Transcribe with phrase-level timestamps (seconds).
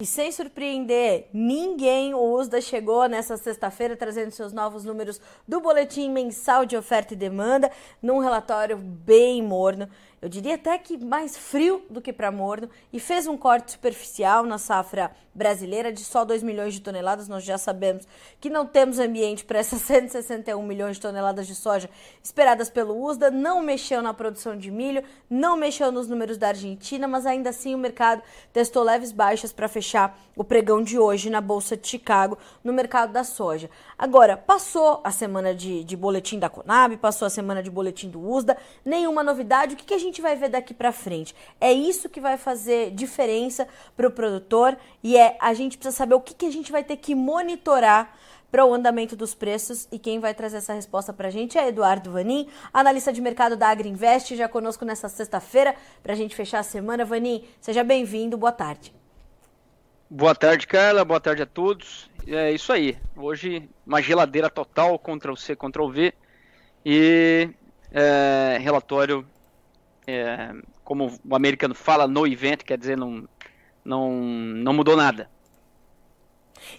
[0.00, 6.08] E sem surpreender ninguém, o USDA chegou nessa sexta-feira trazendo seus novos números do boletim
[6.10, 7.70] mensal de oferta e demanda,
[8.00, 9.86] num relatório bem morno
[10.22, 14.44] eu diria até que mais frio do que para morno, e fez um corte superficial
[14.44, 17.28] na safra brasileira de só 2 milhões de toneladas.
[17.28, 18.06] Nós já sabemos
[18.40, 21.88] que não temos ambiente para essas 161 milhões de toneladas de soja
[22.22, 27.06] esperadas pelo USDA, não mexeu na produção de milho, não mexeu nos números da Argentina,
[27.06, 31.40] mas ainda assim o mercado testou leves baixas para fechar o pregão de hoje na
[31.40, 33.70] Bolsa de Chicago, no mercado da soja.
[33.98, 38.20] Agora, passou a semana de, de boletim da Conab, passou a semana de boletim do
[38.20, 39.74] USDA, nenhuma novidade.
[39.74, 41.34] O que, que a gente gente vai ver daqui para frente?
[41.60, 46.14] É isso que vai fazer diferença para o produtor e é a gente precisa saber
[46.14, 48.14] o que, que a gente vai ter que monitorar
[48.50, 51.68] para o andamento dos preços e quem vai trazer essa resposta para a gente é
[51.68, 56.58] Eduardo Vanin, analista de mercado da Agriinvest, já conosco nessa sexta-feira para a gente fechar
[56.58, 57.04] a semana.
[57.04, 58.92] Vanin, seja bem-vindo, boa tarde.
[60.12, 62.10] Boa tarde, Carla, boa tarde a todos.
[62.26, 66.12] É isso aí, hoje uma geladeira total, Ctrl-C, Ctrl-V
[66.84, 67.48] e
[67.92, 69.24] é, relatório
[70.06, 70.52] é,
[70.84, 73.28] como o americano fala, no event, quer dizer, não,
[73.84, 75.30] não, não mudou nada.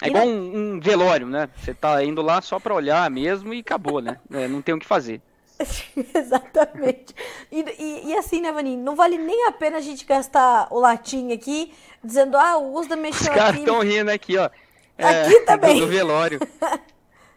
[0.02, 1.50] É igual um, um, velório, né?
[1.58, 4.19] Você tá indo lá só para olhar mesmo e acabou, né?
[4.31, 5.22] É, não tem o que fazer.
[6.13, 7.16] Exatamente.
[7.52, 8.83] E, e, e, assim, né, Vaninho?
[8.83, 12.95] Não vale nem a pena a gente gastar o latim aqui, dizendo, ah, o Usda
[12.95, 13.39] mexeu Os aqui.
[13.39, 14.50] Os caras estão rindo aqui, ó.
[14.97, 15.80] É, aqui também.
[15.80, 16.39] Do velório.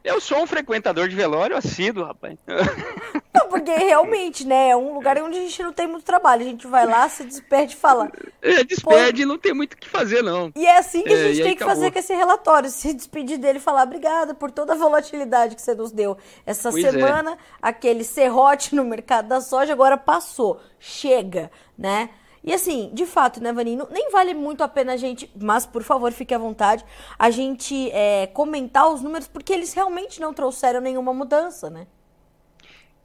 [0.04, 2.36] Eu sou um frequentador de velório assíduo, rapaz.
[3.34, 6.42] Não, porque realmente, né, é um lugar onde a gente não tem muito trabalho.
[6.42, 8.08] A gente vai lá, se despede e fala.
[8.40, 10.52] É, despede e não tem muito o que fazer, não.
[10.54, 11.74] E é assim que a é, gente é, tem que acabou.
[11.74, 12.70] fazer com esse relatório.
[12.70, 16.16] Se despedir dele e falar obrigada por toda a volatilidade que você nos deu.
[16.46, 16.92] Essa pois é.
[16.92, 17.36] semana, é.
[17.60, 20.60] aquele serrote no mercado da soja agora passou.
[20.78, 22.10] Chega, né?
[22.44, 25.82] E assim, de fato, né, Vanino, nem vale muito a pena a gente, mas por
[25.82, 26.84] favor, fique à vontade,
[27.18, 31.86] a gente é, comentar os números, porque eles realmente não trouxeram nenhuma mudança, né?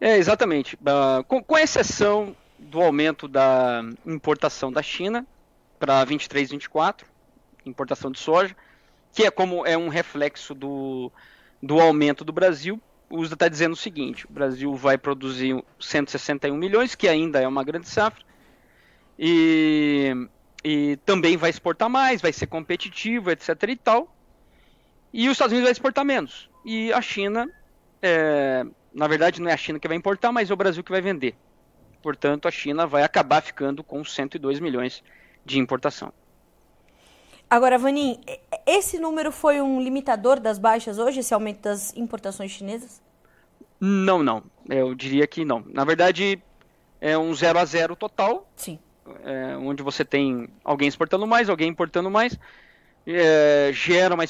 [0.01, 0.75] É, exatamente.
[0.75, 5.25] Uh, com, com exceção do aumento da importação da China
[5.79, 7.07] para 23, 24,
[7.65, 8.53] importação de soja,
[9.13, 11.09] que é como é um reflexo do,
[11.63, 12.79] do aumento do Brasil.
[13.09, 17.47] O USDA está dizendo o seguinte: o Brasil vai produzir 161 milhões, que ainda é
[17.47, 18.23] uma grande safra,
[19.21, 20.15] e,
[20.63, 23.49] e também vai exportar mais, vai ser competitivo, etc.
[23.67, 24.15] e tal.
[25.11, 26.49] E os Estados Unidos vai exportar menos.
[26.63, 27.51] E a China,
[28.01, 30.91] é, na verdade, não é a China que vai importar, mas é o Brasil que
[30.91, 31.35] vai vender.
[32.01, 35.03] Portanto, a China vai acabar ficando com 102 milhões
[35.45, 36.13] de importação.
[37.49, 38.21] Agora, Vanin,
[38.65, 43.01] esse número foi um limitador das baixas hoje, esse aumento das importações chinesas?
[43.81, 44.43] Não, não.
[44.69, 45.65] Eu diria que não.
[45.67, 46.41] Na verdade,
[47.01, 48.47] é um 0 a 0 total.
[48.55, 48.79] Sim
[49.23, 52.37] é, onde você tem alguém exportando mais, alguém importando mais,
[53.05, 54.23] é, gera, uma,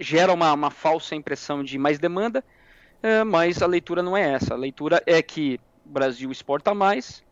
[0.00, 2.44] gera uma, uma, falsa impressão de mais demanda,
[3.02, 4.54] é, mas a leitura não é essa.
[4.54, 7.22] A leitura é que o Brasil exporta mais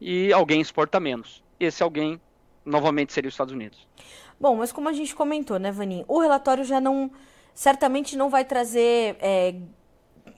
[0.00, 1.42] e alguém exporta menos.
[1.60, 2.20] Esse alguém,
[2.64, 3.86] novamente, seria os Estados Unidos.
[4.40, 7.10] Bom, mas como a gente comentou, né, Vaninho, o relatório já não,
[7.54, 9.54] certamente não vai trazer é,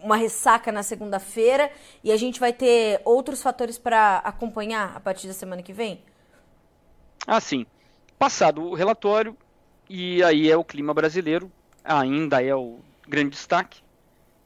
[0.04, 1.70] uma ressaca na segunda-feira
[2.04, 6.02] e a gente vai ter outros fatores para acompanhar a partir da semana que vem?
[7.26, 7.66] Ah, sim.
[8.18, 9.36] Passado o relatório,
[9.88, 11.50] e aí é o clima brasileiro,
[11.82, 12.78] ainda é o
[13.08, 13.82] grande destaque.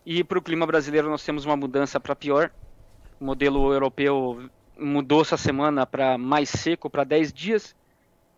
[0.07, 2.53] E para o clima brasileiro nós temos uma mudança para pior.
[3.21, 4.49] O modelo europeu
[4.79, 7.77] mudou essa semana para mais seco, para 10 dias.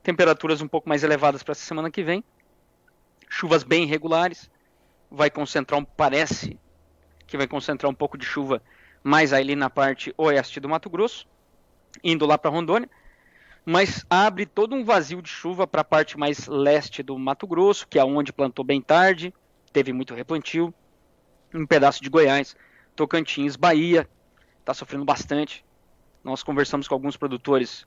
[0.02, 2.25] Temperaturas um pouco mais elevadas para essa semana que vem.
[3.28, 4.50] Chuvas bem irregulares.
[5.10, 6.58] Vai concentrar, um, parece,
[7.31, 8.61] que vai concentrar um pouco de chuva
[9.05, 11.27] mais ali na parte oeste do Mato Grosso,
[12.03, 12.91] indo lá para Rondônia,
[13.65, 17.87] mas abre todo um vazio de chuva para a parte mais leste do Mato Grosso,
[17.87, 19.33] que é onde plantou bem tarde,
[19.73, 20.75] teve muito replantio,
[21.55, 22.57] um pedaço de Goiás,
[22.97, 24.09] Tocantins, Bahia,
[24.59, 25.65] está sofrendo bastante.
[26.25, 27.87] Nós conversamos com alguns produtores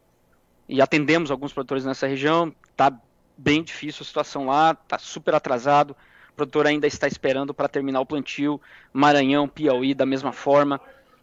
[0.70, 2.98] e atendemos alguns produtores nessa região, está
[3.38, 5.96] bem difícil a situação lá, está super atrasado,
[6.34, 8.60] o produtor ainda está esperando para terminar o plantio.
[8.92, 10.82] Maranhão, Piauí, da mesma forma.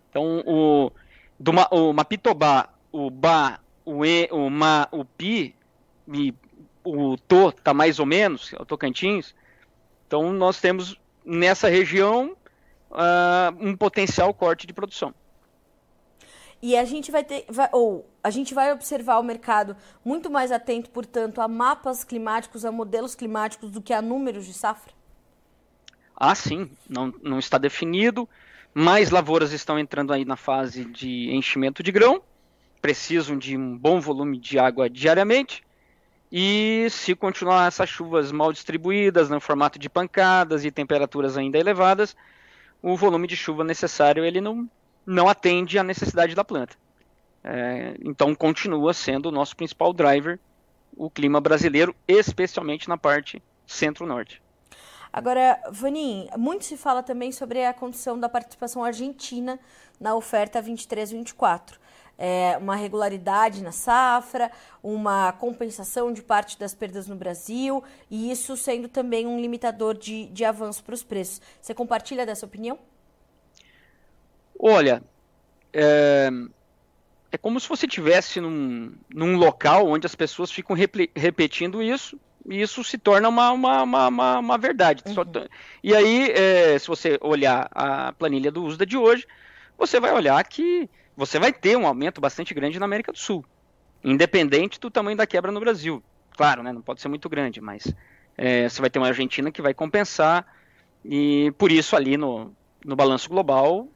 [0.08, 0.92] Então, o,
[1.38, 5.54] do, o Mapitobá, o Ba, o E, o Ma, o Pi,
[6.12, 6.32] e
[6.84, 9.34] o To está mais ou menos, é o Tocantins.
[10.06, 12.36] Então, nós temos nessa região
[12.90, 15.12] uh, um potencial corte de produção.
[16.62, 20.52] E a gente vai ter, vai, ou a gente vai observar o mercado muito mais
[20.52, 24.99] atento, portanto, a mapas climáticos, a modelos climáticos do que a números de safra?
[26.20, 28.28] Ah, sim, não, não está definido.
[28.74, 32.22] Mais lavouras estão entrando aí na fase de enchimento de grão,
[32.82, 35.64] precisam de um bom volume de água diariamente.
[36.30, 42.14] E se continuar essas chuvas mal distribuídas, no formato de pancadas e temperaturas ainda elevadas,
[42.82, 44.68] o volume de chuva necessário ele não,
[45.06, 46.76] não atende à necessidade da planta.
[47.42, 50.38] É, então continua sendo o nosso principal driver
[50.96, 54.42] o clima brasileiro, especialmente na parte centro-norte.
[55.12, 59.58] Agora, Vanin, muito se fala também sobre a condição da participação argentina
[59.98, 61.80] na oferta 23-24
[62.20, 64.52] é, uma regularidade na safra,
[64.82, 70.26] uma compensação de parte das perdas no Brasil, e isso sendo também um limitador de,
[70.26, 71.40] de avanço para os preços.
[71.62, 72.78] Você compartilha dessa opinião?
[74.58, 75.02] Olha,
[75.72, 76.28] é,
[77.32, 80.76] é como se você estivesse num, num local onde as pessoas ficam
[81.16, 85.02] repetindo isso, e isso se torna uma, uma, uma, uma verdade.
[85.06, 85.46] Uhum.
[85.82, 89.26] E aí, é, se você olhar a planilha do USDA de hoje,
[89.76, 93.44] você vai olhar que você vai ter um aumento bastante grande na América do Sul,
[94.02, 96.02] independente do tamanho da quebra no Brasil.
[96.36, 97.92] Claro, né, não pode ser muito grande, mas
[98.36, 100.46] é, você vai ter uma Argentina que vai compensar
[101.04, 102.54] e por isso ali no,
[102.84, 103.88] no balanço global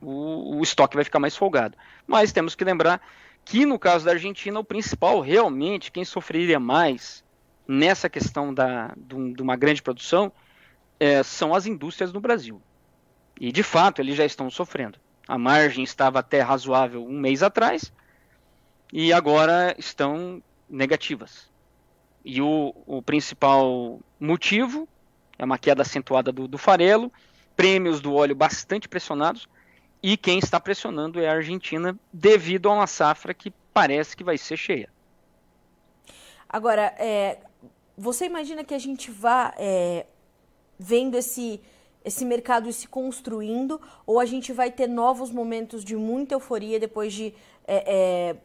[0.00, 1.76] o, o estoque vai ficar mais folgado.
[2.06, 3.00] Mas temos que lembrar
[3.44, 7.24] que no caso da Argentina o principal realmente quem sofreria mais
[7.68, 10.32] nessa questão da, de uma grande produção
[10.98, 12.62] é, são as indústrias no Brasil.
[13.38, 14.98] E de fato eles já estão sofrendo.
[15.28, 17.92] A margem estava até razoável um mês atrás
[18.90, 21.50] e agora estão negativas.
[22.24, 24.88] E o, o principal motivo
[25.38, 27.12] é uma queda acentuada do, do farelo,
[27.54, 29.46] prêmios do óleo bastante pressionados
[30.02, 34.38] e quem está pressionando é a Argentina devido a uma safra que parece que vai
[34.38, 34.88] ser cheia.
[36.48, 37.38] Agora, é,
[37.98, 40.06] você imagina que a gente vá é,
[40.78, 41.60] vendo esse
[42.04, 47.12] esse mercado se construindo ou a gente vai ter novos momentos de muita euforia depois
[47.12, 47.34] de
[47.66, 48.36] é, é,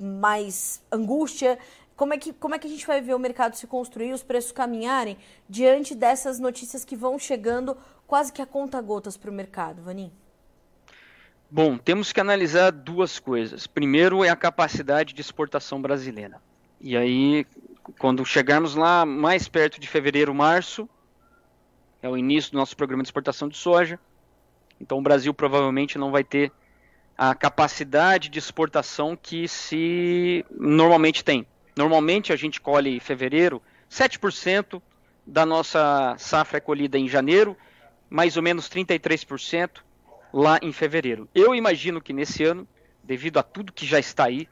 [0.00, 1.58] mais angústia?
[1.96, 4.22] Como é, que, como é que a gente vai ver o mercado se construir, os
[4.22, 5.16] preços caminharem
[5.48, 7.76] diante dessas notícias que vão chegando
[8.06, 10.12] quase que a conta gotas para o mercado, Vanim?
[11.50, 13.66] Bom, temos que analisar duas coisas.
[13.66, 16.40] Primeiro é a capacidade de exportação brasileira.
[16.80, 17.44] E aí,
[17.98, 20.88] quando chegarmos lá mais perto de fevereiro, março,
[22.02, 23.98] é o início do nosso programa de exportação de soja.
[24.80, 26.52] Então o Brasil provavelmente não vai ter
[27.16, 31.46] a capacidade de exportação que se normalmente tem.
[31.76, 34.80] Normalmente a gente colhe em fevereiro 7%
[35.26, 37.56] da nossa safra é colhida em janeiro,
[38.08, 39.80] mais ou menos 33%
[40.32, 41.28] lá em fevereiro.
[41.34, 42.66] Eu imagino que nesse ano,
[43.02, 44.48] devido a tudo que já está aí,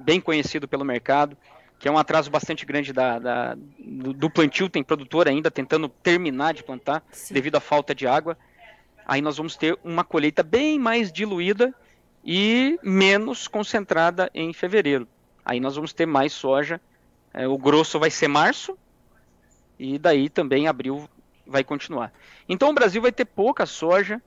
[0.00, 1.36] bem conhecido pelo mercado,
[1.78, 5.88] que é um atraso bastante grande da, da do, do, plantio, tem produtor ainda tentando
[5.88, 7.34] terminar de plantar Sim.
[7.34, 8.36] devido à falta de água.
[9.06, 11.74] Aí nós vamos ter uma colheita bem mais diluída
[12.24, 15.06] e menos concentrada em fevereiro.
[15.44, 16.80] Aí nós vamos ter mais soja.
[17.32, 18.78] É, o grosso vai ser março
[19.78, 21.08] e daí também abril
[21.46, 22.12] vai continuar.
[22.48, 24.22] Então o Brasil vai ter pouca soja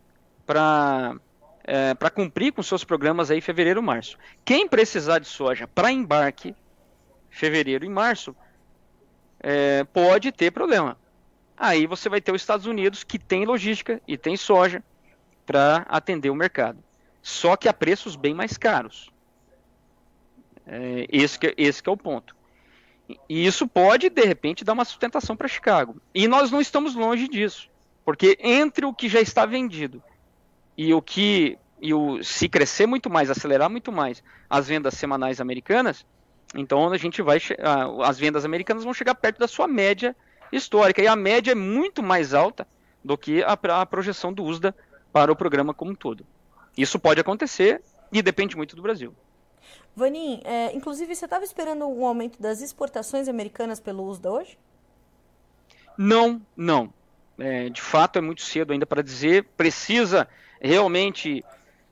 [0.45, 1.15] para
[1.63, 4.17] é, para cumprir com seus programas aí fevereiro março.
[4.45, 6.55] Quem precisar de soja para embarque
[7.29, 8.35] fevereiro e março,
[9.39, 10.97] é, pode ter problema.
[11.55, 14.83] Aí você vai ter os Estados Unidos que tem logística e tem soja
[15.45, 16.83] para atender o mercado.
[17.21, 19.11] Só que a preços bem mais caros.
[20.65, 22.35] É, esse, que, esse que é o ponto.
[23.29, 25.99] E isso pode, de repente, dar uma sustentação para Chicago.
[26.13, 27.69] E nós não estamos longe disso.
[28.03, 30.03] Porque entre o que já está vendido
[30.77, 35.39] e o que e o, se crescer muito mais, acelerar muito mais as vendas semanais
[35.39, 36.05] americanas,
[36.55, 37.39] então a gente vai
[38.03, 40.15] as vendas americanas vão chegar perto da sua média
[40.51, 42.67] histórica e a média é muito mais alta
[43.03, 44.75] do que a, a projeção do USDA
[45.11, 46.25] para o programa como um todo.
[46.77, 49.13] Isso pode acontecer e depende muito do Brasil.
[49.95, 54.57] Vanin, é, inclusive você estava esperando um aumento das exportações americanas pelo USDA hoje?
[55.97, 56.93] Não, não.
[57.39, 59.45] É, de fato é muito cedo ainda para dizer.
[59.57, 60.27] Precisa
[60.61, 61.43] realmente,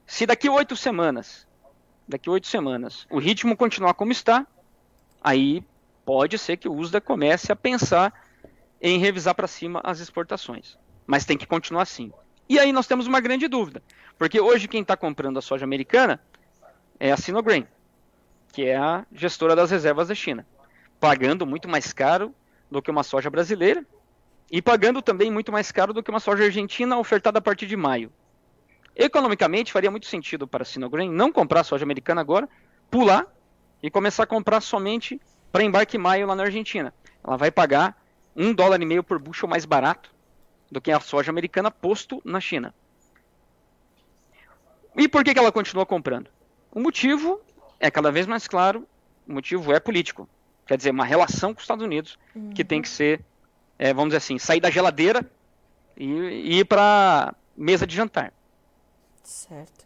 [0.05, 1.47] se daqui oito semanas
[2.07, 4.45] daqui oito semanas, o ritmo continuar como está,
[5.21, 5.63] aí
[6.05, 8.13] pode ser que o USDA comece a pensar
[8.81, 10.77] em revisar para cima as exportações.
[11.07, 12.12] Mas tem que continuar assim.
[12.47, 13.81] E aí nós temos uma grande dúvida,
[14.17, 16.21] porque hoje quem está comprando a soja americana
[17.00, 17.65] é a Sinograin,
[18.53, 20.45] que é a gestora das reservas da China,
[21.00, 22.33] pagando muito mais caro
[22.69, 23.83] do que uma soja brasileira
[24.51, 27.75] e pagando também muito mais caro do que uma soja argentina ofertada a partir de
[27.75, 28.12] maio.
[28.95, 32.47] Economicamente, faria muito sentido para a Sinogren não comprar soja americana agora,
[32.89, 33.27] pular
[33.83, 35.19] e começar a comprar somente
[35.51, 36.93] para embarque maio lá na Argentina.
[37.25, 38.01] Ela vai pagar
[38.35, 40.13] um dólar e meio por bushel mais barato
[40.71, 42.73] do que a soja americana posto na China.
[44.95, 46.29] E por que, que ela continua comprando?
[46.71, 47.41] O motivo
[47.79, 48.87] é cada vez mais claro,
[49.27, 50.27] o motivo é político.
[50.65, 52.49] Quer dizer, uma relação com os Estados Unidos uhum.
[52.51, 53.21] que tem que ser,
[53.77, 55.29] é, vamos dizer assim, sair da geladeira
[55.97, 58.33] e, e ir para mesa de jantar.
[59.27, 59.86] Certo.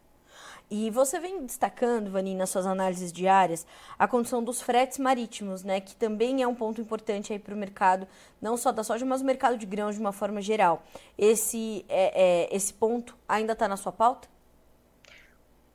[0.69, 3.65] E você vem destacando, Vani, nas suas análises diárias,
[3.97, 5.81] a condição dos fretes marítimos, né?
[5.81, 8.07] Que também é um ponto importante aí para o mercado,
[8.39, 10.85] não só da soja, mas o mercado de grãos de uma forma geral.
[11.17, 14.27] Esse, é, é esse ponto ainda está na sua pauta?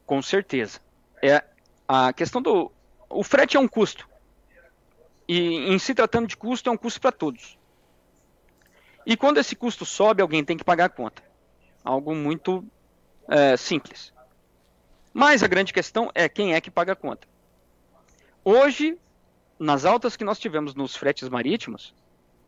[0.07, 0.79] Com certeza.
[1.21, 1.43] É
[1.89, 2.71] a questão do.
[3.11, 4.09] O frete é um custo.
[5.27, 7.59] E em se tratando de custo, é um custo para todos.
[9.07, 11.23] E quando esse custo sobe, alguém tem que pagar a conta.
[11.83, 12.65] Algo muito
[13.29, 14.13] é, simples.
[15.13, 17.27] Mas a grande questão é quem é que paga a conta.
[18.45, 18.99] Hoje,
[19.59, 21.95] nas altas que nós tivemos nos fretes marítimos,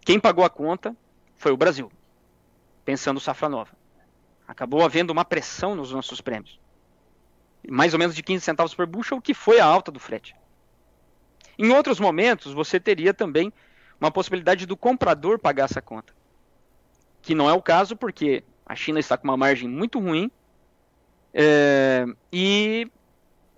[0.00, 0.94] quem pagou a conta
[1.36, 1.90] foi o Brasil,
[2.84, 3.70] pensando safra nova.
[4.46, 6.60] Acabou havendo uma pressão nos nossos prêmios.
[7.68, 10.36] Mais ou menos de 15 centavos por bushel, que foi a alta do frete.
[11.58, 13.52] Em outros momentos, você teria também
[14.00, 16.14] uma possibilidade do comprador pagar essa conta.
[17.22, 20.30] Que não é o caso, porque a China está com uma margem muito ruim
[21.38, 22.90] é, e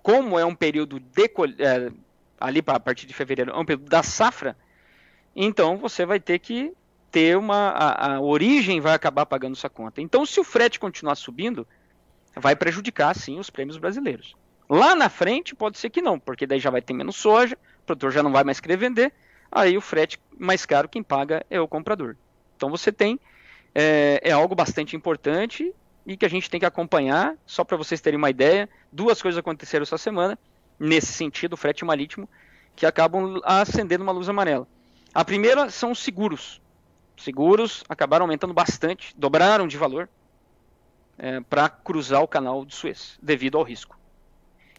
[0.03, 1.89] como é um período de, é,
[2.37, 4.57] ali a partir de fevereiro, é um período da safra,
[5.33, 6.73] então você vai ter que
[7.09, 10.01] ter uma a, a, origem vai acabar pagando sua conta.
[10.01, 11.65] Então, se o frete continuar subindo,
[12.35, 14.35] vai prejudicar sim os prêmios brasileiros.
[14.69, 17.85] Lá na frente pode ser que não, porque daí já vai ter menos soja, o
[17.85, 19.13] produtor já não vai mais querer vender,
[19.49, 22.17] aí o frete mais caro quem paga é o comprador.
[22.57, 23.17] Então você tem
[23.73, 25.73] é, é algo bastante importante
[26.05, 27.35] e que a gente tem que acompanhar.
[27.45, 30.37] Só para vocês terem uma ideia, duas coisas aconteceram essa semana,
[30.79, 32.27] nesse sentido, frete marítimo,
[32.75, 34.67] que acabam acendendo uma luz amarela.
[35.13, 36.61] A primeira são os seguros.
[37.17, 40.07] Seguros acabaram aumentando bastante, dobraram de valor
[41.17, 43.99] é, para cruzar o canal de Suez, devido ao risco.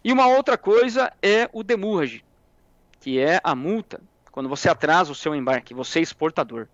[0.03, 2.25] E uma outra coisa é o demurrage,
[2.99, 4.01] que é a multa
[4.31, 6.69] quando você atrasa o seu embarque, você é exportador.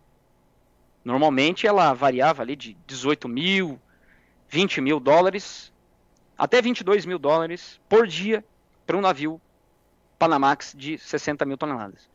[1.05, 3.81] Normalmente ela variava ali de 18 mil
[4.49, 5.73] 20 mil dólares,
[6.37, 8.45] até 22 mil dólares por dia
[8.87, 9.41] para um navio
[10.19, 12.09] Panamax de 60 mil toneladas.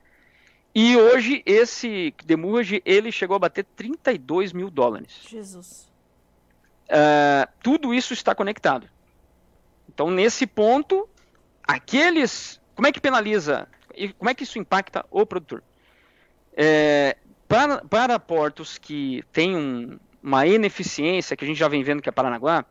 [0.74, 5.12] E hoje esse demurge ele chegou a bater 32 mil dólares.
[5.28, 5.92] Jesus.
[6.88, 8.88] Uh, tudo isso está conectado.
[9.94, 11.08] Então nesse ponto,
[11.64, 15.62] aqueles, como é que penaliza e como é que isso impacta o produtor?
[16.54, 22.02] É, para, para portos que têm um, uma ineficiência que a gente já vem vendo
[22.02, 22.66] que é Paranaguá,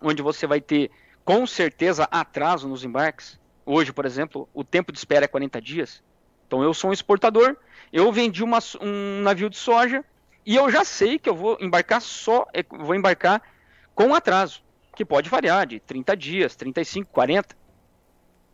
[0.00, 0.90] onde você vai ter
[1.24, 3.38] com certeza atraso nos embarques.
[3.64, 6.02] Hoje, por exemplo, o tempo de espera é 40 dias.
[6.46, 7.56] Então eu sou um exportador,
[7.92, 10.04] eu vendi uma, um navio de soja
[10.44, 13.42] e eu já sei que eu vou embarcar só, é, vou embarcar
[13.94, 14.62] com atraso,
[14.94, 17.56] que pode variar de 30 dias, 35, 40.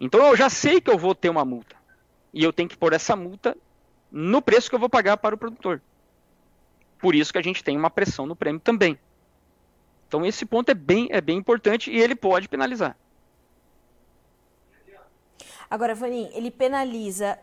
[0.00, 1.76] Então eu já sei que eu vou ter uma multa.
[2.32, 3.56] E eu tenho que pôr essa multa
[4.10, 5.82] no preço que eu vou pagar para o produtor.
[7.02, 8.96] Por isso que a gente tem uma pressão no prêmio também.
[10.06, 12.96] Então esse ponto é bem, é bem importante e ele pode penalizar.
[15.68, 17.38] Agora, Vanin, ele penaliza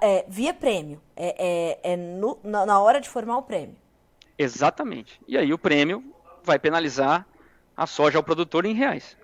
[0.00, 3.76] é, via prêmio, é, é, é no, na, na hora de formar o prêmio.
[4.38, 5.20] Exatamente.
[5.28, 6.02] E aí o prêmio
[6.42, 7.26] vai penalizar
[7.76, 9.16] a soja ao produtor em reais.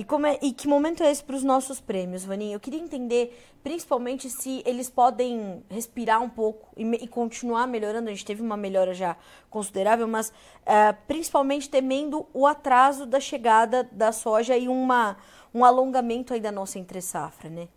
[0.00, 2.54] E, como é, e que momento é esse para os nossos prêmios, Vaninho?
[2.54, 8.08] Eu queria entender, principalmente, se eles podem respirar um pouco e, e continuar melhorando.
[8.08, 9.14] A gente teve uma melhora já
[9.50, 15.18] considerável, mas uh, principalmente temendo o atraso da chegada da soja e uma,
[15.52, 17.68] um alongamento aí da nossa entre-safra, né?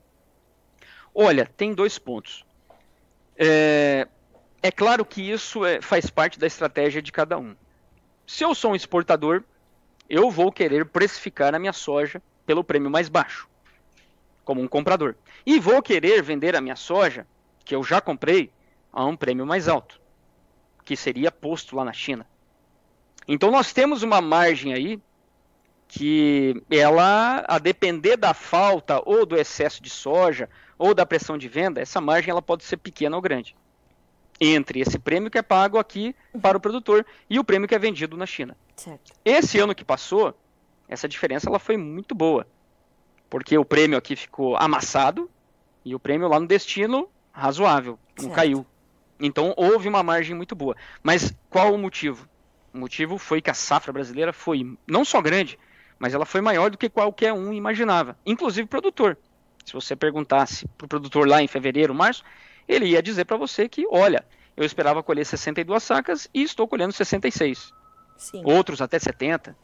[1.13, 2.45] Olha, tem dois pontos.
[3.35, 4.07] É,
[4.61, 7.53] é claro que isso é, faz parte da estratégia de cada um.
[8.25, 9.43] Se eu sou um exportador,
[10.13, 13.49] eu vou querer precificar a minha soja pelo prêmio mais baixo,
[14.45, 15.15] como um comprador.
[15.43, 17.25] E vou querer vender a minha soja,
[17.65, 18.51] que eu já comprei,
[18.91, 19.99] a um prêmio mais alto,
[20.85, 22.27] que seria posto lá na China.
[23.27, 25.01] Então nós temos uma margem aí
[25.87, 31.47] que ela, a depender da falta ou do excesso de soja ou da pressão de
[31.47, 33.55] venda, essa margem ela pode ser pequena ou grande
[34.39, 37.79] entre esse prêmio que é pago aqui para o produtor e o prêmio que é
[37.79, 38.57] vendido na China.
[38.75, 39.13] Certo.
[39.23, 40.37] Esse ano que passou,
[40.87, 42.47] essa diferença ela foi muito boa,
[43.29, 45.29] porque o prêmio aqui ficou amassado
[45.85, 48.35] e o prêmio lá no destino razoável, não certo.
[48.35, 48.65] caiu.
[49.19, 50.75] Então houve uma margem muito boa.
[51.01, 52.27] Mas qual o motivo?
[52.73, 55.57] O motivo foi que a safra brasileira foi não só grande,
[55.99, 59.17] mas ela foi maior do que qualquer um imaginava, inclusive o produtor.
[59.63, 62.23] Se você perguntasse para o produtor lá em fevereiro, março,
[62.67, 66.93] ele ia dizer para você que, olha, eu esperava colher 62 sacas e estou colhendo
[66.93, 67.71] 66.
[68.17, 68.41] Sim.
[68.45, 69.55] Outros até 70.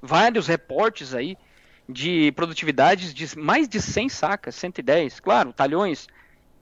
[0.00, 1.36] Vários reportes aí
[1.88, 5.20] de produtividades de mais de 100 sacas, 110.
[5.20, 6.06] Claro, talhões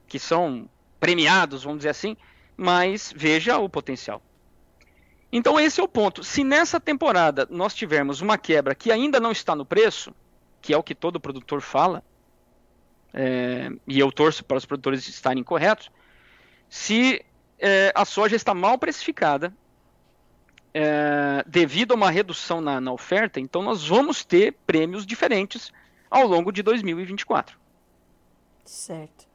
[0.07, 2.15] que são premiados, vamos dizer assim,
[2.55, 4.21] mas veja o potencial.
[5.31, 6.23] Então esse é o ponto.
[6.23, 10.13] Se nessa temporada nós tivermos uma quebra que ainda não está no preço,
[10.61, 12.03] que é o que todo produtor fala,
[13.15, 15.89] é, e eu torço para os produtores estarem corretos,
[16.69, 17.23] se
[17.57, 19.53] é, a soja está mal precificada,
[20.73, 25.71] é, devido a uma redução na, na oferta, então nós vamos ter prêmios diferentes
[26.11, 27.57] ao longo de 2024.
[28.65, 29.25] Certo.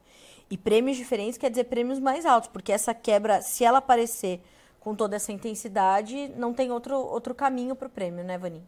[0.47, 4.41] E prêmios diferentes quer dizer prêmios mais altos, porque essa quebra, se ela aparecer
[4.79, 8.63] com toda essa intensidade, não tem outro, outro caminho para o prêmio, né, Vanim?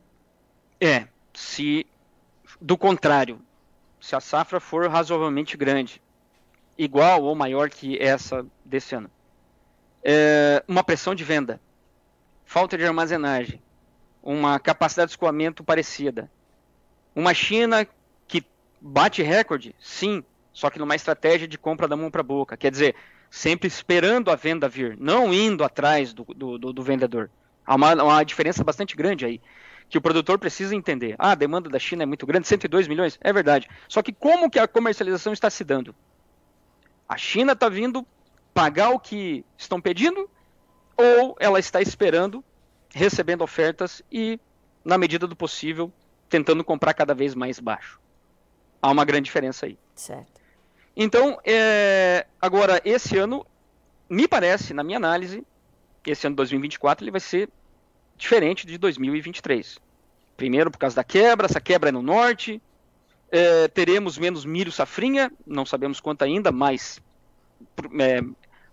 [0.82, 1.86] É, se
[2.60, 3.40] do contrário,
[4.04, 6.02] se a safra for razoavelmente grande,
[6.78, 9.10] igual ou maior que essa desse ano,
[10.04, 11.58] é, uma pressão de venda,
[12.44, 13.62] falta de armazenagem,
[14.22, 16.30] uma capacidade de escoamento parecida,
[17.16, 17.88] uma China
[18.28, 18.46] que
[18.82, 22.58] bate recorde, sim, só que numa estratégia de compra da mão para boca.
[22.58, 22.96] Quer dizer,
[23.32, 27.30] sempre esperando a venda vir, não indo atrás do, do, do, do vendedor.
[27.66, 29.42] Há uma, uma, diferença bastante grande aí.
[29.94, 31.14] Que o produtor precisa entender.
[31.20, 33.70] Ah, a demanda da China é muito grande, 102 milhões, é verdade.
[33.88, 35.94] Só que como que a comercialização está se dando?
[37.08, 38.04] A China está vindo
[38.56, 40.28] pagar o que estão pedindo
[40.98, 42.44] ou ela está esperando,
[42.92, 44.40] recebendo ofertas e,
[44.84, 45.94] na medida do possível,
[46.28, 48.02] tentando comprar cada vez mais baixo.
[48.82, 49.78] Há uma grande diferença aí.
[49.94, 50.42] Certo.
[50.98, 53.46] Então, é, agora, esse ano,
[54.10, 55.46] me parece, na minha análise,
[56.04, 57.48] esse ano 2024 ele vai ser
[58.18, 59.80] diferente de 2023.
[60.36, 62.62] Primeiro, por causa da quebra, essa quebra é no norte,
[63.32, 67.02] é, teremos menos milho safrinha, não sabemos quanto ainda, mas
[68.00, 68.22] é,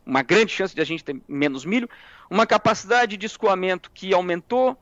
[0.05, 1.89] uma grande chance de a gente ter menos milho,
[2.31, 4.77] uma capacidade de escoamento que aumentou,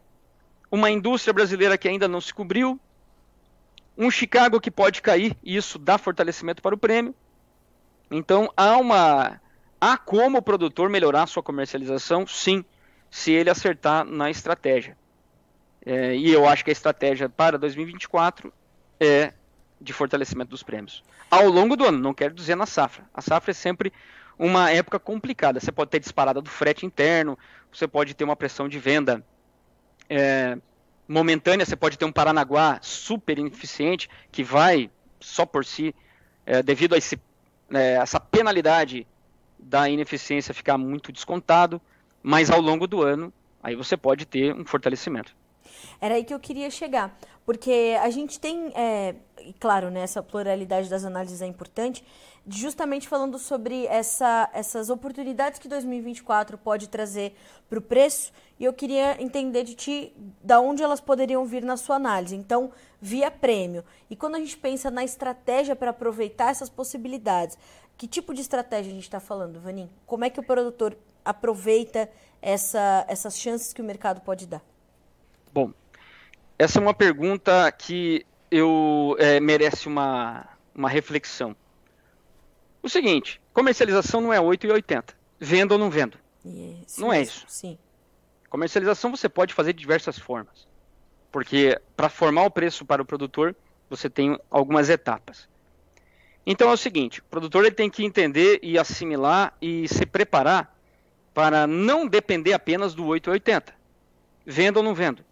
[0.70, 2.78] uma indústria brasileira que ainda não se cobriu,
[3.96, 7.14] um Chicago que pode cair, e isso dá fortalecimento para o prêmio,
[8.10, 9.40] então há uma
[9.80, 12.64] há como o produtor melhorar sua comercialização, sim,
[13.10, 14.96] se ele acertar na estratégia.
[15.84, 18.52] É, e eu acho que a estratégia para 2024
[19.00, 19.32] é
[19.80, 21.02] de fortalecimento dos prêmios.
[21.30, 23.04] Ao longo do ano, não quero dizer na safra.
[23.14, 23.92] A safra é sempre
[24.38, 25.60] uma época complicada.
[25.60, 27.38] Você pode ter disparada do frete interno,
[27.72, 29.24] você pode ter uma pressão de venda
[30.08, 30.58] é,
[31.06, 34.90] momentânea, você pode ter um Paranaguá super ineficiente que vai
[35.20, 35.94] só por si,
[36.46, 37.20] é, devido a esse
[37.70, 39.06] é, essa penalidade
[39.58, 41.80] da ineficiência ficar muito descontado,
[42.22, 45.34] mas ao longo do ano, aí você pode ter um fortalecimento.
[46.00, 49.16] Era aí que eu queria chegar, porque a gente tem, é,
[49.58, 52.04] claro, né, essa pluralidade das análises é importante,
[52.46, 57.34] justamente falando sobre essa, essas oportunidades que 2024 pode trazer
[57.68, 61.76] para o preço, e eu queria entender de ti da onde elas poderiam vir na
[61.76, 62.34] sua análise.
[62.34, 63.84] Então, via prêmio.
[64.08, 67.58] E quando a gente pensa na estratégia para aproveitar essas possibilidades,
[67.96, 69.90] que tipo de estratégia a gente está falando, Vanim?
[70.06, 70.96] Como é que o produtor
[71.28, 72.10] aproveita
[72.40, 74.62] essa, essas chances que o mercado pode dar?
[75.52, 75.72] Bom,
[76.58, 81.54] essa é uma pergunta que eu é, merece uma, uma reflexão.
[82.82, 85.14] O seguinte, comercialização não é 8 e 80.
[85.38, 86.18] Vendo ou não vendo.
[86.46, 87.44] Yes, não é isso.
[87.46, 87.78] Sim.
[88.48, 90.66] Comercialização você pode fazer de diversas formas.
[91.30, 93.54] Porque para formar o preço para o produtor,
[93.90, 95.46] você tem algumas etapas.
[96.46, 100.77] Então é o seguinte, o produtor ele tem que entender e assimilar e se preparar
[101.38, 103.72] para não depender apenas do 880.
[104.44, 105.24] Vendo ou não vendo.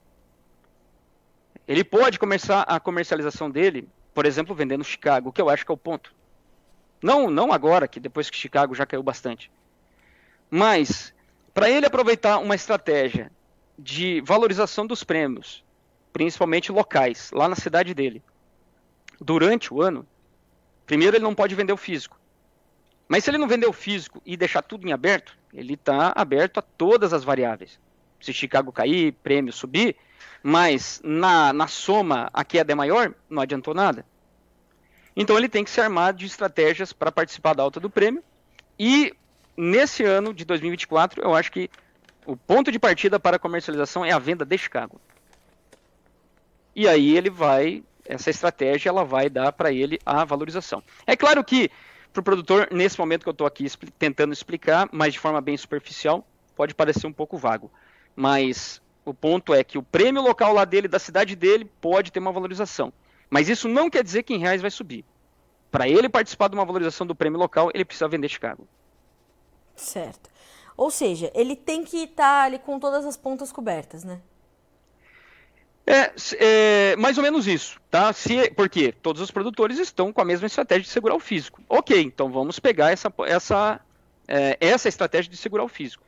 [1.66, 5.74] Ele pode começar a comercialização dele, por exemplo, vendendo Chicago, que eu acho que é
[5.74, 6.14] o ponto.
[7.02, 9.50] Não, não agora, que depois que Chicago já caiu bastante.
[10.48, 11.12] Mas,
[11.52, 13.32] para ele aproveitar uma estratégia
[13.76, 15.64] de valorização dos prêmios,
[16.12, 18.22] principalmente locais, lá na cidade dele,
[19.20, 20.06] durante o ano,
[20.86, 22.16] primeiro ele não pode vender o físico.
[23.08, 26.58] Mas se ele não vender o físico e deixar tudo em aberto, ele está aberto
[26.58, 27.78] a todas as variáveis.
[28.20, 29.96] Se Chicago cair, prêmio subir,
[30.42, 34.04] mas na, na soma a queda é maior, não adiantou nada.
[35.16, 38.22] Então ele tem que se armar de estratégias para participar da alta do prêmio.
[38.78, 39.14] E
[39.56, 41.70] nesse ano de 2024, eu acho que
[42.26, 45.00] o ponto de partida para a comercialização é a venda de Chicago.
[46.74, 50.82] E aí ele vai, essa estratégia ela vai dar para ele a valorização.
[51.06, 51.70] É claro que
[52.16, 55.40] para o produtor, nesse momento que eu estou aqui expl tentando explicar, mas de forma
[55.40, 57.70] bem superficial, pode parecer um pouco vago.
[58.14, 62.18] Mas o ponto é que o prêmio local lá dele, da cidade dele, pode ter
[62.18, 62.92] uma valorização.
[63.28, 65.04] Mas isso não quer dizer que em reais vai subir.
[65.70, 68.66] Para ele participar de uma valorização do prêmio local, ele precisa vender Chicago.
[69.74, 70.30] Certo.
[70.76, 74.20] Ou seja, ele tem que estar tá ali com todas as pontas cobertas, né?
[75.86, 78.12] É, é, mais ou menos isso, tá?
[78.12, 81.62] Se, porque todos os produtores estão com a mesma estratégia de segurar o físico.
[81.68, 83.80] Ok, então vamos pegar essa, essa,
[84.26, 86.02] é, essa estratégia de segurar o físico.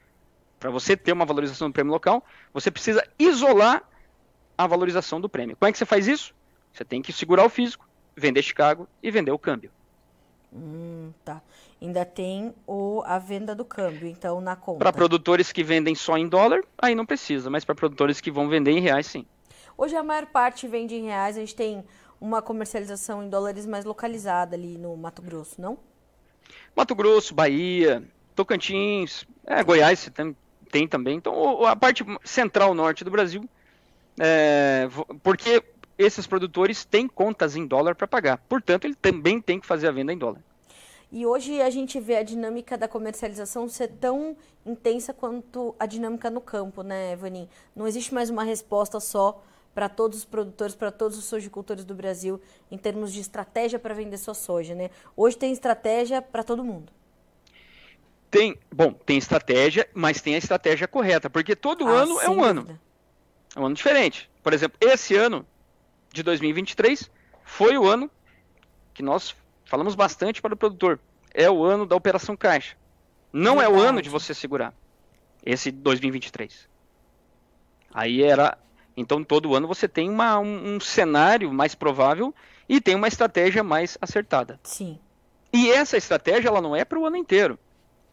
[0.59, 3.89] Para você ter uma valorização do prêmio local, você precisa isolar
[4.57, 5.57] a valorização do prêmio.
[5.57, 6.35] Como é que você faz isso?
[6.73, 9.71] Você tem que segurar o físico, vender Chicago e vender o câmbio.
[10.53, 11.41] Hum, tá.
[11.81, 14.81] Ainda tem o, a venda do câmbio, então, na conta.
[14.81, 18.49] Para produtores que vendem só em dólar, aí não precisa, mas para produtores que vão
[18.49, 19.25] vender em reais, sim.
[19.79, 21.85] Hoje a maior parte vende em reais, a gente tem
[22.21, 25.79] uma comercialização em dólares mais localizada ali no Mato Grosso, não?
[26.75, 28.03] Mato Grosso, Bahia,
[28.35, 30.37] Tocantins, é, Goiás tem,
[30.69, 31.17] tem também.
[31.17, 33.49] Então, a parte central norte do Brasil,
[34.19, 34.89] é,
[35.23, 35.63] porque
[35.97, 38.39] esses produtores têm contas em dólar para pagar.
[38.49, 40.43] Portanto, ele também tem que fazer a venda em dólar.
[41.13, 44.37] E hoje a gente vê a dinâmica da comercialização ser tão
[44.67, 47.49] intensa quanto a dinâmica no campo, né, Vanin?
[47.77, 49.41] Não existe mais uma resposta só
[49.79, 53.95] para todos os produtores, para todos os sojicultores do Brasil, em termos de estratégia para
[53.95, 54.91] vender sua soja, né?
[55.17, 56.93] Hoje tem estratégia para todo mundo.
[58.29, 62.35] Tem, bom, tem estratégia, mas tem a estratégia correta, porque todo ah, ano é um
[62.35, 62.49] dúvida.
[62.49, 62.81] ano.
[63.55, 64.29] É um ano diferente.
[64.43, 65.47] Por exemplo, esse ano
[66.13, 67.09] de 2023
[67.45, 68.11] foi o ano
[68.93, 69.33] que nós
[69.65, 70.99] falamos bastante para o produtor.
[71.33, 72.77] É o ano da operação caixa.
[73.33, 74.75] Não é o ano de você segurar.
[75.47, 76.69] Esse 2023.
[77.95, 78.59] Aí era
[79.01, 82.35] então, todo ano você tem uma, um, um cenário mais provável
[82.69, 84.59] e tem uma estratégia mais acertada.
[84.65, 84.99] Sim.
[85.53, 87.57] E essa estratégia ela não é para o ano inteiro,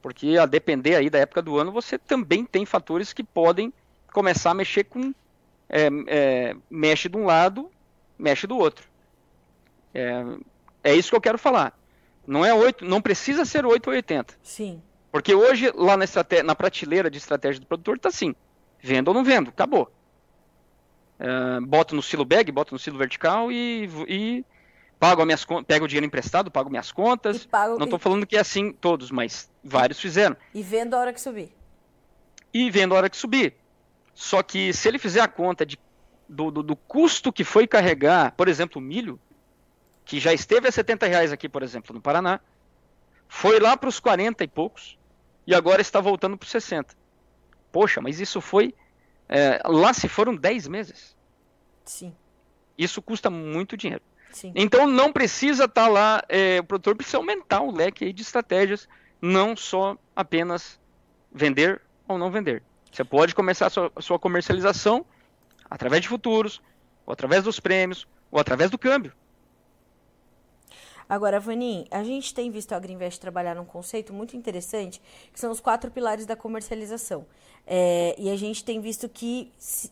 [0.02, 3.74] porque a depender aí da época do ano você também tem fatores que podem
[4.14, 5.12] começar a mexer com
[5.68, 7.70] é, é, mexe de um lado,
[8.18, 8.88] mexe do outro.
[9.92, 10.24] É,
[10.84, 11.78] é isso que eu quero falar.
[12.28, 14.36] Não é 8, não precisa ser 8 ou 80.
[14.44, 14.82] Sim.
[15.12, 16.06] Porque hoje lá na,
[16.44, 18.36] na prateleira de estratégia do produtor está assim:
[18.80, 19.92] vendo ou não vendo, acabou.
[21.20, 24.46] Uh, boto no silo bag, boto no silo vertical e, e
[25.00, 27.46] pago as minhas pego o dinheiro emprestado, pago minhas contas.
[27.46, 28.02] Pago, não estou e...
[28.02, 30.36] falando que é assim todos, mas vários fizeram.
[30.54, 31.52] E vendo a hora que subir.
[32.54, 33.54] E vendo a hora que subir.
[34.14, 35.78] Só que se ele fizer a conta de,
[36.28, 39.20] do, do, do custo que foi carregar, por exemplo, o milho,
[40.06, 42.40] que já esteve a 70 reais aqui, por exemplo, no Paraná,
[43.28, 44.98] foi lá para os 40 e poucos,
[45.48, 46.96] e agora está voltando para os 60.
[47.72, 48.74] Poxa, mas isso foi
[49.28, 51.16] é, lá se foram 10 meses.
[51.84, 52.14] Sim.
[52.78, 54.04] Isso custa muito dinheiro.
[54.32, 54.52] Sim.
[54.56, 58.88] Então não precisa estar tá lá, é, o produtor precisa aumentar o leque de estratégias,
[59.22, 60.80] não só apenas
[61.32, 62.62] vender ou não vender.
[62.92, 65.06] Você pode começar a sua, a sua comercialização
[65.70, 66.62] através de futuros,
[67.06, 69.14] ou através dos prêmios, ou através do câmbio.
[71.08, 75.52] Agora, Vanin, a gente tem visto a Greenvest trabalhar num conceito muito interessante, que são
[75.52, 77.26] os quatro pilares da comercialização.
[77.66, 79.92] É, e a gente tem visto que, se,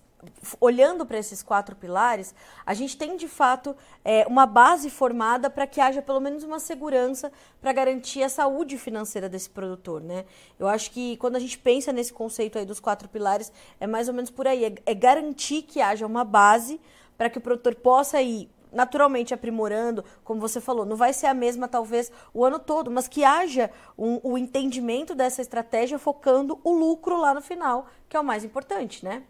[0.59, 2.33] olhando para esses quatro pilares,
[2.65, 6.59] a gente tem de fato é, uma base formada para que haja pelo menos uma
[6.59, 10.25] segurança para garantir a saúde financeira desse produtor, né?
[10.57, 14.07] Eu acho que quando a gente pensa nesse conceito aí dos quatro pilares, é mais
[14.07, 16.79] ou menos por aí, é, é garantir que haja uma base
[17.17, 21.33] para que o produtor possa ir naturalmente aprimorando, como você falou, não vai ser a
[21.33, 26.73] mesma talvez o ano todo, mas que haja um, o entendimento dessa estratégia focando o
[26.73, 29.23] lucro lá no final, que é o mais importante, né?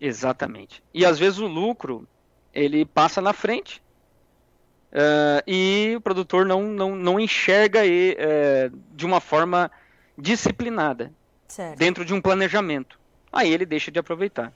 [0.00, 0.82] Exatamente.
[0.92, 2.06] E às vezes o lucro
[2.52, 3.82] ele passa na frente
[4.92, 9.70] uh, e o produtor não, não, não enxerga ele, uh, de uma forma
[10.16, 11.12] disciplinada
[11.48, 11.78] certo.
[11.78, 12.98] dentro de um planejamento.
[13.32, 14.52] Aí ele deixa de aproveitar.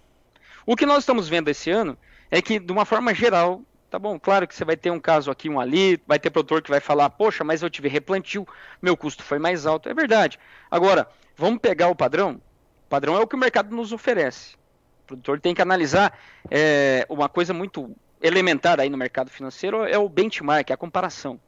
[0.64, 1.96] O que nós estamos vendo esse ano
[2.30, 5.30] é que, de uma forma geral, Tá bom, claro que você vai ter um caso
[5.30, 8.46] aqui, um ali, vai ter produtor que vai falar, poxa, mas eu tive replantio,
[8.82, 9.88] meu custo foi mais alto.
[9.88, 10.38] É verdade.
[10.70, 12.40] Agora, vamos pegar o padrão?
[12.84, 14.56] O padrão é o que o mercado nos oferece.
[15.04, 16.18] O produtor tem que analisar
[16.50, 21.40] é, uma coisa muito elementar aí no mercado financeiro, é o benchmark, é a comparação.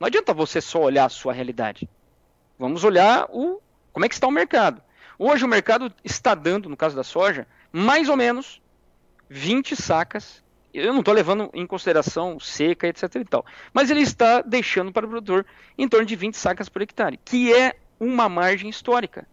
[0.00, 1.88] Não adianta você só olhar a sua realidade.
[2.58, 3.60] Vamos olhar o
[3.92, 4.82] como é que está o mercado.
[5.16, 8.60] Hoje o mercado está dando, no caso da soja, mais ou menos
[9.28, 10.43] 20 sacas
[10.74, 13.14] eu não estou levando em consideração seca, etc.
[13.14, 13.46] E tal.
[13.72, 15.46] Mas ele está deixando para o produtor
[15.78, 19.26] em torno de 20 sacas por hectare, que é uma margem histórica.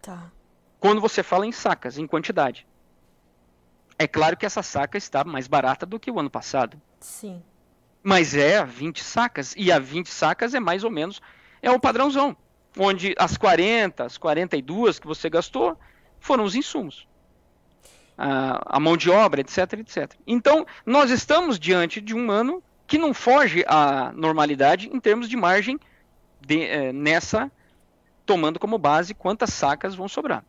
[0.00, 0.30] Tá.
[0.78, 2.66] Quando você fala em sacas, em quantidade.
[3.98, 6.80] É claro que essa saca está mais barata do que o ano passado.
[7.00, 7.42] Sim.
[8.02, 9.54] Mas é a 20 sacas.
[9.56, 11.20] E a 20 sacas é mais ou menos
[11.60, 12.36] é o padrãozão.
[12.78, 15.78] Onde as 40, as 42 que você gastou
[16.20, 17.06] foram os insumos
[18.16, 20.12] a, a mão de obra, etc, etc.
[20.26, 25.36] Então, nós estamos diante de um ano que não foge à normalidade em termos de
[25.36, 25.78] margem
[26.40, 27.50] de, é, nessa,
[28.26, 30.44] tomando como base quantas sacas vão sobrar.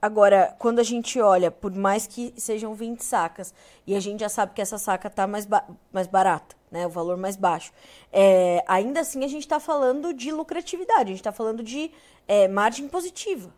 [0.00, 3.54] Agora, quando a gente olha, por mais que sejam 20 sacas,
[3.86, 6.86] e a gente já sabe que essa saca está mais, ba mais barata, né?
[6.86, 7.72] O valor mais baixo.
[8.12, 11.90] É, ainda assim, a gente está falando de lucratividade, a gente está falando de
[12.28, 13.50] é, margem positiva.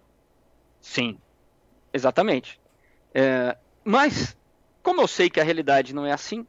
[0.80, 1.18] Sim,
[1.92, 2.60] exatamente.
[3.14, 4.36] É, mas,
[4.82, 6.46] como eu sei que a realidade não é assim,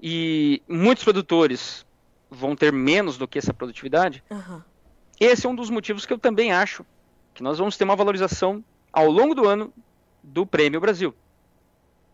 [0.00, 1.86] e muitos produtores
[2.30, 4.60] vão ter menos do que essa produtividade, uhum.
[5.18, 6.84] esse é um dos motivos que eu também acho
[7.32, 9.72] que nós vamos ter uma valorização ao longo do ano
[10.22, 11.14] do Prêmio Brasil,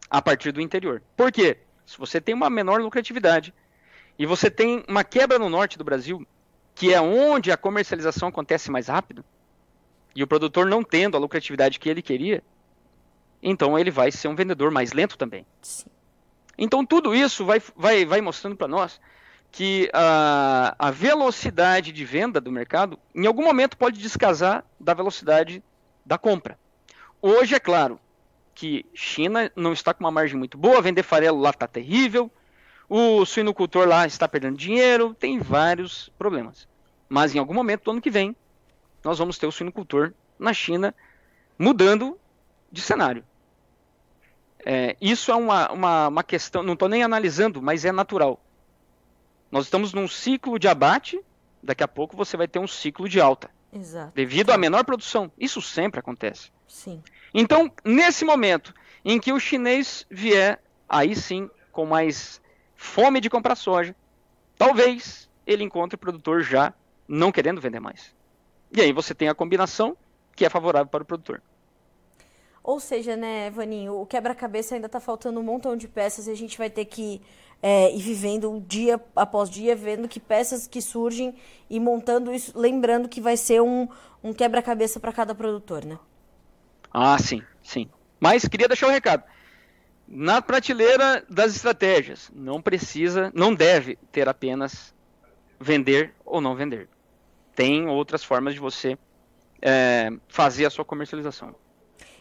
[0.09, 1.03] a partir do interior.
[1.17, 1.59] Por quê?
[1.85, 3.53] Se você tem uma menor lucratividade
[4.19, 6.27] e você tem uma quebra no norte do Brasil,
[6.75, 9.25] que é onde a comercialização acontece mais rápido,
[10.15, 12.43] e o produtor não tendo a lucratividade que ele queria,
[13.43, 15.47] então ele vai ser um vendedor mais lento também.
[15.63, 15.87] Sim.
[16.59, 19.01] Então tudo isso vai, vai, vai mostrando para nós
[19.53, 25.63] que a, a velocidade de venda do mercado, em algum momento, pode descasar da velocidade
[26.05, 26.59] da compra.
[27.21, 27.99] Hoje, é claro
[28.55, 32.31] que China não está com uma margem muito boa, vender farelo lá está terrível,
[32.89, 36.69] o suinocultor lá está perdendo dinheiro, tem vários problemas.
[37.09, 38.37] Mas em algum momento do ano que vem,
[39.03, 40.95] nós vamos ter o suinocultor na China
[41.59, 42.19] mudando
[42.71, 43.25] de cenário.
[44.65, 48.41] É, isso é uma, uma, uma questão, não estou nem analisando, mas é natural.
[49.51, 51.21] Nós estamos num ciclo de abate,
[51.63, 53.51] daqui a pouco você vai ter um ciclo de alta.
[53.73, 54.13] Exato.
[54.15, 55.31] Devido à menor produção.
[55.39, 56.51] Isso sempre acontece.
[56.67, 57.03] Sim.
[57.33, 62.41] Então, nesse momento em que o chinês vier, aí sim, com mais
[62.77, 63.95] fome de comprar soja,
[64.59, 66.73] talvez ele encontre o produtor já
[67.09, 68.15] não querendo vender mais.
[68.73, 69.97] E aí você tem a combinação
[70.35, 71.43] que é favorável para o produtor.
[72.63, 76.37] Ou seja, né, Vaninho, o quebra-cabeça ainda está faltando um montão de peças e a
[76.37, 77.21] gente vai ter que
[77.63, 81.35] é, ir vivendo dia após dia, vendo que peças que surgem
[81.69, 83.89] e montando isso, lembrando que vai ser um,
[84.23, 85.99] um quebra-cabeça para cada produtor, né?
[86.93, 87.89] Ah, sim, sim.
[88.19, 89.25] Mas queria deixar um recado.
[90.07, 94.93] Na prateleira das estratégias, não precisa, não deve ter apenas
[95.59, 96.89] vender ou não vender.
[97.55, 98.99] Tem outras formas de você
[99.63, 101.55] é, fazer a sua comercialização.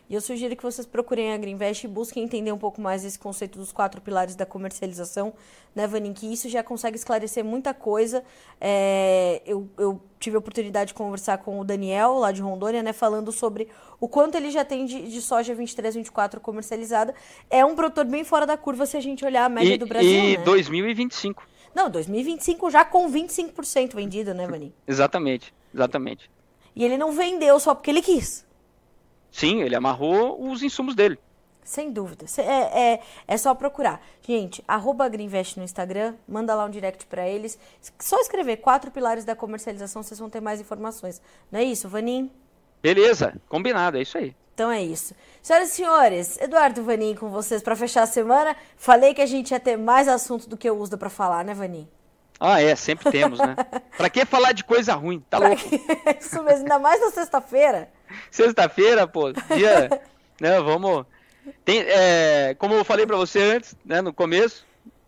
[0.10, 3.20] E eu sugiro que vocês procurem a Greenvest e busquem entender um pouco mais esse
[3.20, 5.32] conceito dos quatro pilares da comercialização,
[5.76, 6.14] né, Vanin?
[6.14, 8.24] Que isso já consegue esclarecer muita coisa.
[8.60, 12.92] É, eu, eu, tive a oportunidade de conversar com o Daniel, lá de Rondônia, né,
[12.92, 13.68] falando sobre
[14.00, 17.14] o quanto ele já tem de, de soja 23, 24 comercializada.
[17.48, 19.86] É um produtor bem fora da curva se a gente olhar a média e, do
[19.86, 20.10] Brasil.
[20.10, 20.44] E né?
[20.44, 21.48] 2025.
[21.76, 24.74] Não, 2025 já com 25% vendido, né, Vanin?
[24.88, 26.32] exatamente, exatamente.
[26.76, 28.49] E ele não vendeu só porque ele quis.
[29.32, 31.20] Sim, ele amarrou os insumos dele.
[31.64, 32.26] Sem dúvida.
[32.38, 34.02] É, é, é só procurar.
[34.26, 37.60] Gente, arroba Greenvest no Instagram, manda lá um direct para eles.
[38.00, 41.22] Só escrever quatro pilares da comercialização, vocês vão ter mais informações.
[41.52, 42.32] Não é isso, Vanim?
[42.82, 44.36] Beleza, combinado, é isso aí.
[44.56, 45.14] Então é isso.
[45.44, 48.56] Senhoras e senhores, Eduardo Vanim com vocês para fechar a semana.
[48.76, 51.54] Falei que a gente ia ter mais assunto do que eu uso para falar, né,
[51.54, 51.88] Vanim?
[52.40, 53.56] Ah, é, sempre temos, né?
[53.96, 55.24] pra que falar de coisa ruim?
[55.30, 55.64] Tá pra louco?
[56.20, 57.92] isso mesmo, ainda mais na sexta-feira.
[58.32, 60.02] Sexta-feira, pô, dia,
[60.40, 61.06] né, vamos...
[61.66, 64.66] Tem, é, como eu falei para você antes, né, no começo,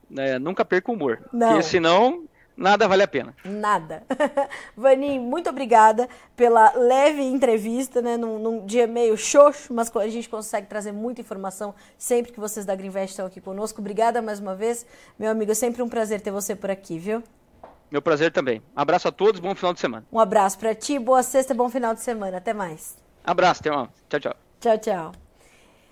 [0.09, 1.21] né, nunca perca o humor.
[1.31, 1.49] Não.
[1.49, 2.23] Porque senão
[2.55, 3.35] nada vale a pena.
[3.43, 4.03] Nada.
[4.75, 8.17] Vani, muito obrigada pela leve entrevista, né?
[8.17, 12.65] Num, num, dia meio xoxo, mas a gente consegue trazer muita informação sempre que vocês
[12.65, 13.81] da Greenvest estão aqui conosco.
[13.81, 14.85] Obrigada mais uma vez.
[15.17, 17.23] Meu amigo, é sempre um prazer ter você por aqui, viu?
[17.91, 18.61] Meu prazer também.
[18.73, 20.05] Abraço a todos, bom final de semana.
[20.09, 22.37] Um abraço para ti, boa sexta, bom final de semana.
[22.37, 22.97] Até mais.
[23.21, 23.89] Abraço, até mais.
[24.09, 24.35] Tchau, tchau.
[24.61, 25.11] Tchau, tchau.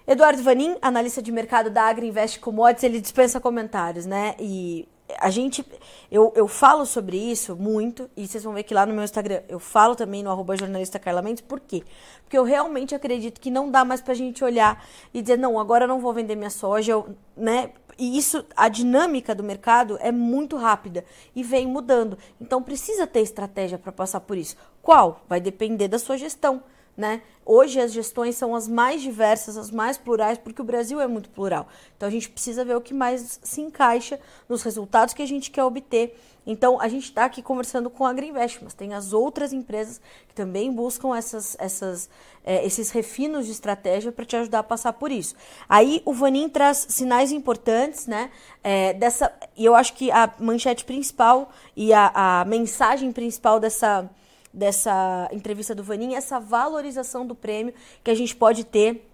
[0.07, 4.33] Eduardo Vanin, analista de mercado da Agriinvest Commodities, ele dispensa comentários, né?
[4.39, 5.65] E a gente,
[6.11, 9.41] eu, eu falo sobre isso muito, e vocês vão ver que lá no meu Instagram
[9.47, 11.83] eu falo também no arroba jornalista Carla Mendes, por quê?
[12.23, 15.85] Porque eu realmente acredito que não dá mais pra gente olhar e dizer, não, agora
[15.85, 17.71] eu não vou vender minha soja, eu, né?
[17.97, 21.03] E isso, a dinâmica do mercado é muito rápida
[21.35, 22.17] e vem mudando.
[22.39, 24.55] Então precisa ter estratégia para passar por isso.
[24.81, 25.21] Qual?
[25.27, 26.63] Vai depender da sua gestão.
[26.99, 27.21] Né?
[27.45, 31.29] Hoje as gestões são as mais diversas, as mais plurais, porque o Brasil é muito
[31.29, 31.69] plural.
[31.95, 35.49] Então a gente precisa ver o que mais se encaixa nos resultados que a gente
[35.49, 36.19] quer obter.
[36.45, 40.35] Então a gente está aqui conversando com a Agriinvest, mas tem as outras empresas que
[40.35, 42.09] também buscam essas, essas,
[42.43, 45.35] é, esses refinos de estratégia para te ajudar a passar por isso.
[45.69, 48.29] Aí o Vanin traz sinais importantes, né?
[48.61, 54.09] É, dessa, e eu acho que a manchete principal e a, a mensagem principal dessa
[54.53, 59.07] dessa entrevista do Vaninha, essa valorização do prêmio que a gente pode ter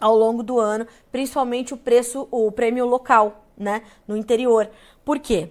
[0.00, 4.70] ao longo do ano, principalmente o preço, o prêmio local, né, no interior.
[5.04, 5.50] Por quê?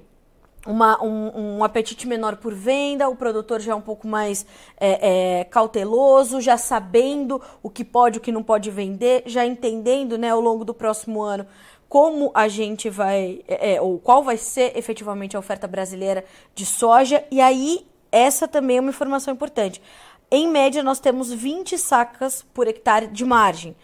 [0.66, 4.46] uma, um, um, apetite menor por venda, o produtor já é um pouco mais
[4.78, 10.18] é, é, cauteloso, já sabendo o que pode, o que não pode vender, já entendendo
[10.18, 11.48] né, ao longo do próximo ano
[11.88, 16.66] como a gente vai, é, é, ou qual vai ser efetivamente a oferta brasileira de
[16.66, 19.82] soja, e aí essa também é uma informação importante.
[20.30, 23.76] Em média, nós temos 20 sacas por hectare de margem.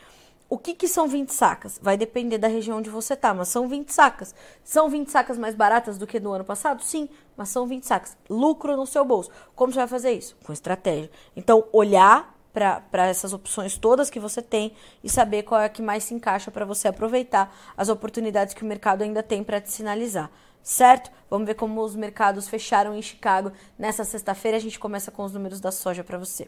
[0.49, 1.79] O que, que são 20 sacas?
[1.81, 4.35] Vai depender da região onde você está, mas são 20 sacas.
[4.63, 6.83] São 20 sacas mais baratas do que no ano passado?
[6.83, 8.17] Sim, mas são 20 sacas.
[8.29, 9.31] Lucro no seu bolso.
[9.55, 10.35] Como você vai fazer isso?
[10.43, 11.09] Com estratégia.
[11.35, 15.81] Então, olhar para essas opções todas que você tem e saber qual é a que
[15.81, 19.71] mais se encaixa para você aproveitar as oportunidades que o mercado ainda tem para te
[19.71, 20.29] sinalizar
[20.63, 21.11] certo?
[21.29, 24.55] Vamos ver como os mercados fecharam em Chicago nessa sexta-feira.
[24.55, 26.47] A gente começa com os números da soja para você.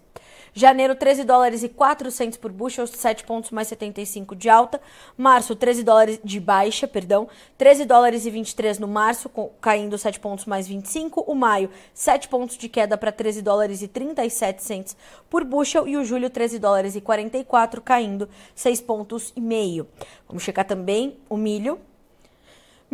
[0.54, 4.80] Janeiro, 13 dólares e 400 por bushel, 7 pontos mais 75 de alta.
[5.18, 7.28] Março, 13 dólares de baixa, perdão.
[7.58, 9.28] 13 dólares e 23 no março,
[9.60, 11.22] caindo 7 pontos mais 25.
[11.22, 14.96] O maio, 7 pontos de queda para 13 dólares e 37 cents
[15.32, 15.88] por bushel.
[15.88, 19.88] E o julho, 13 dólares e 44, caindo 6 pontos e meio.
[20.28, 21.80] Vamos checar também o milho.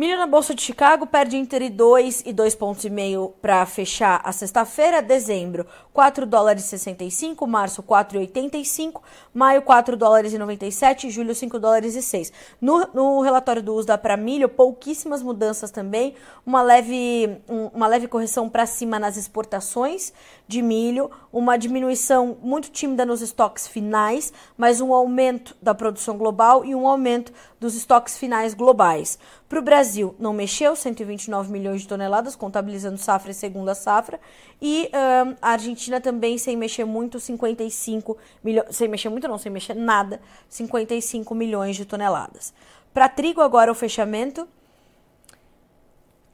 [0.02, 4.20] Milho na Bolsa de Chicago perde entre 2 e 2,5 pontos e meio para fechar
[4.24, 9.00] a sexta-feira, dezembro 4 dólares e 65, março 4,85,
[9.32, 12.32] maio 4 dólares e 97, julho 5 dólares e 6.
[12.60, 18.08] No, no relatório do USDA para milho, pouquíssimas mudanças também, uma leve, um, uma leve
[18.08, 20.12] correção para cima nas exportações
[20.48, 26.64] de milho, uma diminuição muito tímida nos estoques finais, mas um aumento da produção global
[26.64, 29.18] e um aumento dos estoques finais globais.
[29.52, 34.18] Para o Brasil, não mexeu, 129 milhões de toneladas, contabilizando safra e segunda safra.
[34.62, 34.88] E
[35.26, 38.74] um, a Argentina também, sem mexer muito, 55 milhões.
[38.74, 42.54] Sem mexer muito, não, sem mexer nada, 55 milhões de toneladas.
[42.94, 44.48] Para trigo, agora o fechamento.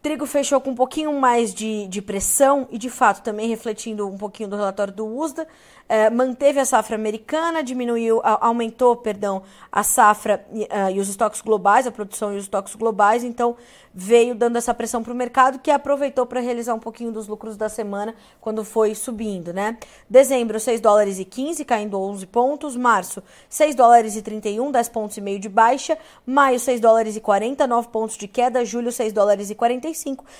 [0.09, 4.16] Trigo fechou com um pouquinho mais de, de pressão e, de fato, também refletindo um
[4.16, 5.47] pouquinho do relatório do USDA,
[5.87, 9.42] eh, manteve a safra americana, diminuiu, aumentou, perdão,
[9.73, 13.57] a safra uh, e os estoques globais, a produção e os estoques globais, então
[14.01, 17.57] veio dando essa pressão para o mercado que aproveitou para realizar um pouquinho dos lucros
[17.57, 19.77] da semana quando foi subindo, né?
[20.09, 22.77] Dezembro, 6 dólares e 15, caindo 11 pontos.
[22.77, 25.99] Março, 6 dólares e 31, 10 pontos e meio de baixa.
[26.25, 28.64] Maio, 6 dólares e 40, 9 pontos de queda.
[28.64, 29.98] Julho, 6 dólares e 45,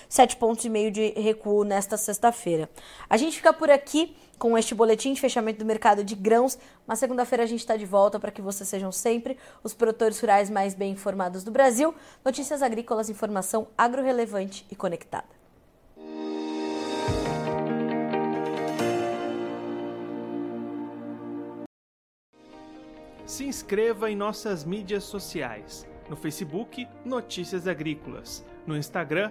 [0.09, 2.69] 7 pontos e meio de recuo nesta sexta-feira.
[3.09, 6.59] A gente fica por aqui com este boletim de fechamento do mercado de grãos.
[6.87, 10.49] Mas segunda-feira a gente está de volta para que vocês sejam sempre os produtores rurais
[10.49, 11.95] mais bem informados do Brasil.
[12.25, 15.27] Notícias agrícolas, informação agro-relevante e conectada.
[23.27, 25.87] Se inscreva em nossas mídias sociais.
[26.09, 28.43] No Facebook, Notícias Agrícolas.
[28.67, 29.31] No Instagram,